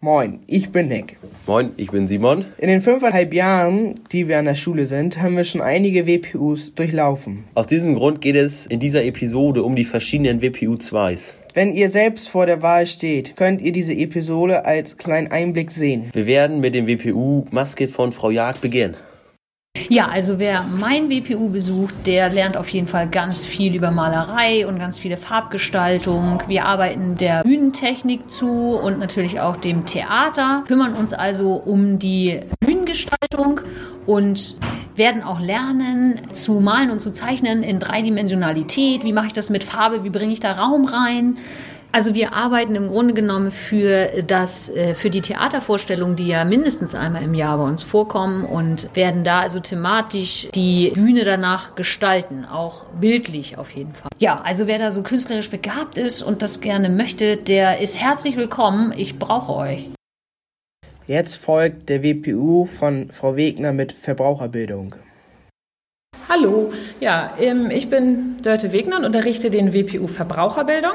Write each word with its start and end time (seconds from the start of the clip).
Moin, 0.00 0.38
ich 0.46 0.70
bin 0.70 0.86
Nick. 0.86 1.16
Moin, 1.48 1.72
ich 1.76 1.90
bin 1.90 2.06
Simon. 2.06 2.44
In 2.58 2.68
den 2.68 2.82
fünfeinhalb 2.82 3.34
Jahren, 3.34 3.96
die 4.12 4.28
wir 4.28 4.38
an 4.38 4.44
der 4.44 4.54
Schule 4.54 4.86
sind, 4.86 5.20
haben 5.20 5.36
wir 5.36 5.42
schon 5.42 5.60
einige 5.60 6.06
WPUs 6.06 6.72
durchlaufen. 6.76 7.42
Aus 7.54 7.66
diesem 7.66 7.96
Grund 7.96 8.20
geht 8.20 8.36
es 8.36 8.68
in 8.68 8.78
dieser 8.78 9.04
Episode 9.04 9.64
um 9.64 9.74
die 9.74 9.84
verschiedenen 9.84 10.40
WPU-2s. 10.40 11.34
Wenn 11.52 11.74
ihr 11.74 11.90
selbst 11.90 12.28
vor 12.28 12.46
der 12.46 12.62
Wahl 12.62 12.86
steht, 12.86 13.34
könnt 13.34 13.60
ihr 13.60 13.72
diese 13.72 13.92
Episode 13.92 14.64
als 14.64 14.98
kleinen 14.98 15.32
Einblick 15.32 15.72
sehen. 15.72 16.10
Wir 16.12 16.26
werden 16.26 16.60
mit 16.60 16.74
dem 16.76 16.86
WPU 16.86 17.46
Maske 17.50 17.88
von 17.88 18.12
Frau 18.12 18.30
Jagd 18.30 18.60
beginnen. 18.60 18.94
Ja, 19.88 20.08
also 20.08 20.38
wer 20.38 20.62
mein 20.62 21.10
WPU 21.10 21.48
besucht, 21.48 21.94
der 22.06 22.30
lernt 22.30 22.56
auf 22.56 22.68
jeden 22.68 22.86
Fall 22.86 23.08
ganz 23.08 23.46
viel 23.46 23.74
über 23.74 23.90
Malerei 23.90 24.66
und 24.66 24.78
ganz 24.78 24.98
viele 24.98 25.16
Farbgestaltung. 25.16 26.42
Wir 26.46 26.64
arbeiten 26.64 27.16
der 27.16 27.42
Bühnentechnik 27.42 28.30
zu 28.30 28.78
und 28.78 28.98
natürlich 28.98 29.40
auch 29.40 29.56
dem 29.56 29.86
Theater, 29.86 30.64
kümmern 30.66 30.94
uns 30.94 31.12
also 31.12 31.54
um 31.54 31.98
die 31.98 32.40
Bühnengestaltung 32.60 33.60
und 34.06 34.56
werden 34.96 35.22
auch 35.22 35.40
lernen 35.40 36.20
zu 36.32 36.60
malen 36.60 36.90
und 36.90 37.00
zu 37.00 37.12
zeichnen 37.12 37.62
in 37.62 37.78
Dreidimensionalität. 37.78 39.04
Wie 39.04 39.12
mache 39.12 39.28
ich 39.28 39.32
das 39.32 39.50
mit 39.50 39.64
Farbe? 39.64 40.04
Wie 40.04 40.10
bringe 40.10 40.32
ich 40.32 40.40
da 40.40 40.52
Raum 40.52 40.84
rein? 40.84 41.38
Also 41.90 42.14
wir 42.14 42.34
arbeiten 42.34 42.74
im 42.74 42.88
Grunde 42.88 43.14
genommen 43.14 43.50
für 43.50 44.22
das, 44.22 44.68
äh, 44.68 44.94
für 44.94 45.08
die 45.08 45.22
Theatervorstellungen, 45.22 46.16
die 46.16 46.28
ja 46.28 46.44
mindestens 46.44 46.94
einmal 46.94 47.22
im 47.22 47.32
Jahr 47.34 47.56
bei 47.56 47.64
uns 47.64 47.82
vorkommen 47.82 48.44
und 48.44 48.94
werden 48.94 49.24
da 49.24 49.40
also 49.40 49.58
thematisch 49.60 50.48
die 50.54 50.90
Bühne 50.90 51.24
danach 51.24 51.74
gestalten, 51.76 52.44
auch 52.44 52.84
bildlich 53.00 53.56
auf 53.56 53.70
jeden 53.70 53.94
Fall. 53.94 54.10
Ja, 54.18 54.42
also 54.42 54.66
wer 54.66 54.78
da 54.78 54.92
so 54.92 55.02
künstlerisch 55.02 55.50
begabt 55.50 55.96
ist 55.96 56.22
und 56.22 56.42
das 56.42 56.60
gerne 56.60 56.90
möchte, 56.90 57.38
der 57.38 57.80
ist 57.80 57.98
herzlich 57.98 58.36
willkommen. 58.36 58.92
Ich 58.94 59.18
brauche 59.18 59.54
euch. 59.54 59.88
Jetzt 61.06 61.36
folgt 61.36 61.88
der 61.88 62.04
WPU 62.04 62.66
von 62.66 63.08
Frau 63.10 63.36
Wegner 63.36 63.72
mit 63.72 63.92
Verbraucherbildung. 63.92 64.94
Hallo, 66.30 66.70
ja, 67.00 67.32
ähm, 67.40 67.70
ich 67.70 67.88
bin 67.88 68.36
Dörte 68.42 68.70
Wegner 68.70 68.98
und 68.98 69.06
unterrichte 69.06 69.48
den 69.48 69.72
WPU 69.72 70.06
Verbraucherbildung. 70.08 70.92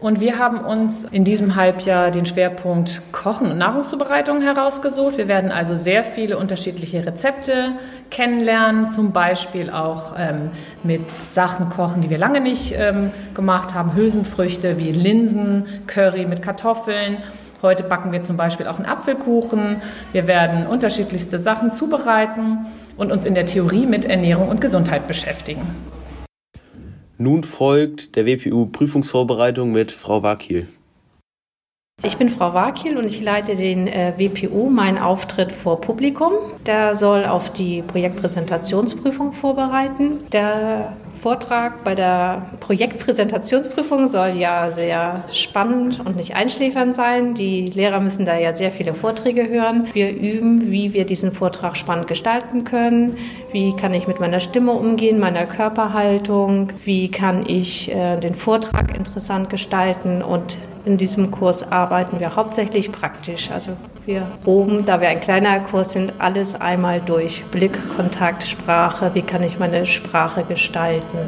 Und 0.00 0.18
wir 0.18 0.36
haben 0.36 0.58
uns 0.58 1.04
in 1.04 1.22
diesem 1.22 1.54
Halbjahr 1.54 2.10
den 2.10 2.26
Schwerpunkt 2.26 3.00
Kochen 3.12 3.52
und 3.52 3.58
Nahrungszubereitung 3.58 4.42
herausgesucht. 4.42 5.16
Wir 5.16 5.28
werden 5.28 5.52
also 5.52 5.76
sehr 5.76 6.02
viele 6.02 6.38
unterschiedliche 6.38 7.06
Rezepte 7.06 7.74
kennenlernen, 8.10 8.90
zum 8.90 9.12
Beispiel 9.12 9.70
auch 9.70 10.16
ähm, 10.18 10.50
mit 10.82 11.02
Sachen 11.22 11.68
kochen, 11.68 12.02
die 12.02 12.10
wir 12.10 12.18
lange 12.18 12.40
nicht 12.40 12.74
ähm, 12.76 13.12
gemacht 13.32 13.74
haben. 13.74 13.94
Hülsenfrüchte 13.94 14.76
wie 14.76 14.90
Linsen, 14.90 15.66
Curry 15.86 16.26
mit 16.26 16.42
Kartoffeln. 16.42 17.18
Heute 17.64 17.82
backen 17.82 18.12
wir 18.12 18.22
zum 18.22 18.36
Beispiel 18.36 18.66
auch 18.66 18.76
einen 18.76 18.84
Apfelkuchen. 18.84 19.80
Wir 20.12 20.28
werden 20.28 20.66
unterschiedlichste 20.66 21.38
Sachen 21.38 21.70
zubereiten 21.70 22.66
und 22.98 23.10
uns 23.10 23.24
in 23.24 23.32
der 23.32 23.46
Theorie 23.46 23.86
mit 23.86 24.04
Ernährung 24.04 24.50
und 24.50 24.60
Gesundheit 24.60 25.06
beschäftigen. 25.08 25.62
Nun 27.16 27.42
folgt 27.42 28.16
der 28.16 28.26
WPU 28.26 28.66
Prüfungsvorbereitung 28.66 29.72
mit 29.72 29.92
Frau 29.92 30.22
Wakil. 30.22 30.68
Ich 32.02 32.18
bin 32.18 32.28
Frau 32.28 32.52
Wakil 32.52 32.98
und 32.98 33.06
ich 33.06 33.22
leite 33.22 33.56
den 33.56 33.86
äh, 33.86 34.12
WPU, 34.18 34.68
meinen 34.68 34.98
Auftritt 34.98 35.50
vor 35.50 35.80
Publikum. 35.80 36.32
Der 36.66 36.94
soll 36.94 37.24
auf 37.24 37.50
die 37.50 37.80
Projektpräsentationsprüfung 37.80 39.32
vorbereiten. 39.32 40.18
Der 40.32 40.94
Vortrag 41.20 41.84
bei 41.84 41.94
der 41.94 42.46
Projektpräsentationsprüfung 42.60 44.08
soll 44.08 44.36
ja 44.36 44.70
sehr 44.70 45.24
spannend 45.32 46.00
und 46.04 46.16
nicht 46.16 46.34
einschläfernd 46.34 46.94
sein. 46.94 47.34
Die 47.34 47.66
Lehrer 47.66 48.00
müssen 48.00 48.24
da 48.24 48.36
ja 48.38 48.54
sehr 48.54 48.70
viele 48.70 48.94
Vorträge 48.94 49.48
hören. 49.48 49.88
Wir 49.92 50.10
üben, 50.10 50.70
wie 50.70 50.92
wir 50.92 51.06
diesen 51.06 51.32
Vortrag 51.32 51.76
spannend 51.76 52.08
gestalten 52.08 52.64
können. 52.64 53.16
Wie 53.52 53.74
kann 53.76 53.94
ich 53.94 54.06
mit 54.06 54.20
meiner 54.20 54.40
Stimme 54.40 54.72
umgehen, 54.72 55.18
meiner 55.18 55.46
Körperhaltung? 55.46 56.68
Wie 56.84 57.10
kann 57.10 57.46
ich 57.46 57.90
äh, 57.90 58.18
den 58.18 58.34
Vortrag 58.34 58.96
interessant 58.96 59.50
gestalten 59.50 60.22
und 60.22 60.56
in 60.84 60.96
diesem 60.96 61.30
Kurs 61.30 61.62
arbeiten 61.62 62.20
wir 62.20 62.36
hauptsächlich 62.36 62.92
praktisch. 62.92 63.50
Also 63.50 63.76
wir 64.06 64.26
proben, 64.42 64.84
da 64.84 65.00
wir 65.00 65.08
ein 65.08 65.20
kleiner 65.20 65.60
Kurs 65.60 65.92
sind, 65.92 66.12
alles 66.18 66.54
einmal 66.54 67.00
durch. 67.00 67.42
Blick, 67.50 67.78
Kontakt, 67.96 68.42
Sprache, 68.42 69.10
wie 69.14 69.22
kann 69.22 69.42
ich 69.42 69.58
meine 69.58 69.86
Sprache 69.86 70.44
gestalten 70.44 71.18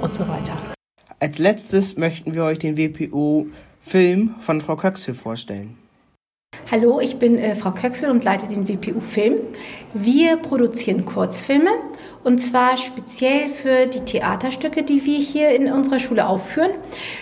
und 0.00 0.14
so 0.14 0.26
weiter. 0.28 0.52
Als 1.20 1.38
letztes 1.38 1.96
möchten 1.96 2.34
wir 2.34 2.44
euch 2.44 2.58
den 2.58 2.76
WPU 2.76 3.46
Film 3.80 4.34
von 4.40 4.60
Frau 4.60 4.76
Köxel 4.76 5.14
vorstellen. 5.14 5.76
Hallo, 6.70 7.00
ich 7.00 7.18
bin 7.18 7.38
äh, 7.38 7.54
Frau 7.54 7.70
Köxel 7.70 8.10
und 8.10 8.24
leite 8.24 8.46
den 8.46 8.68
WPU 8.68 9.00
Film. 9.00 9.36
Wir 9.94 10.36
produzieren 10.36 11.06
Kurzfilme 11.06 11.70
und 12.24 12.40
zwar 12.40 12.76
speziell 12.76 13.48
für 13.48 13.86
die 13.86 14.00
Theaterstücke, 14.00 14.82
die 14.82 15.02
wir 15.06 15.18
hier 15.18 15.48
in 15.54 15.72
unserer 15.72 15.98
Schule 15.98 16.28
aufführen. 16.28 16.72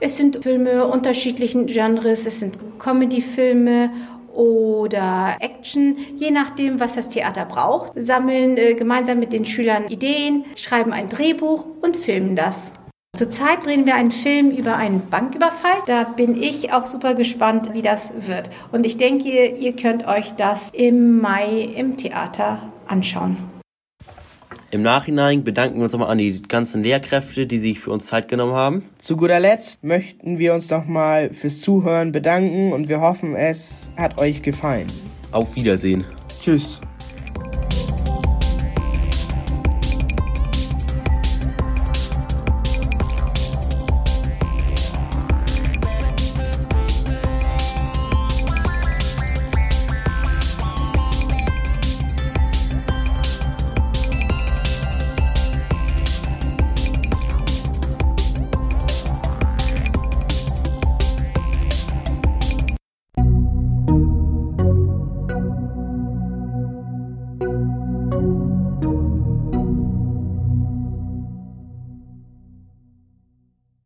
Es 0.00 0.16
sind 0.16 0.42
Filme 0.42 0.88
unterschiedlichen 0.88 1.66
Genres, 1.66 2.26
es 2.26 2.40
sind 2.40 2.58
Comedy-Filme 2.80 3.92
oder 4.34 5.36
Action, 5.38 5.96
je 6.16 6.32
nachdem, 6.32 6.80
was 6.80 6.96
das 6.96 7.08
Theater 7.08 7.44
braucht. 7.44 7.92
Sammeln 7.94 8.56
äh, 8.56 8.74
gemeinsam 8.74 9.20
mit 9.20 9.32
den 9.32 9.44
Schülern 9.44 9.86
Ideen, 9.86 10.46
schreiben 10.56 10.92
ein 10.92 11.08
Drehbuch 11.08 11.64
und 11.80 11.96
filmen 11.96 12.34
das. 12.34 12.72
Zurzeit 13.16 13.64
drehen 13.64 13.86
wir 13.86 13.94
einen 13.94 14.12
Film 14.12 14.50
über 14.50 14.76
einen 14.76 15.08
Banküberfall. 15.08 15.82
Da 15.86 16.04
bin 16.04 16.40
ich 16.40 16.72
auch 16.72 16.86
super 16.86 17.14
gespannt, 17.14 17.72
wie 17.72 17.82
das 17.82 18.28
wird. 18.28 18.50
Und 18.70 18.86
ich 18.86 18.96
denke, 18.96 19.46
ihr 19.46 19.74
könnt 19.74 20.06
euch 20.06 20.32
das 20.32 20.70
im 20.70 21.20
Mai 21.20 21.68
im 21.74 21.96
Theater 21.96 22.70
anschauen. 22.86 23.38
Im 24.70 24.82
Nachhinein 24.82 25.44
bedanken 25.44 25.78
wir 25.78 25.84
uns 25.84 25.94
nochmal 25.94 26.10
an 26.10 26.18
die 26.18 26.42
ganzen 26.42 26.82
Lehrkräfte, 26.82 27.46
die 27.46 27.58
sich 27.58 27.80
für 27.80 27.90
uns 27.90 28.06
Zeit 28.06 28.28
genommen 28.28 28.52
haben. 28.52 28.84
Zu 28.98 29.16
guter 29.16 29.40
Letzt 29.40 29.82
möchten 29.82 30.38
wir 30.38 30.52
uns 30.52 30.68
nochmal 30.68 31.32
fürs 31.32 31.62
Zuhören 31.62 32.12
bedanken 32.12 32.74
und 32.74 32.88
wir 32.90 33.00
hoffen, 33.00 33.34
es 33.34 33.88
hat 33.96 34.20
euch 34.20 34.42
gefallen. 34.42 34.86
Auf 35.32 35.56
Wiedersehen. 35.56 36.04
Tschüss. 36.42 36.80